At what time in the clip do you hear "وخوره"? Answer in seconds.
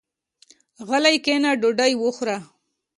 1.97-2.37